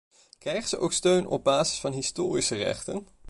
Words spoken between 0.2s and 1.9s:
Krijgen zij ook steun op basis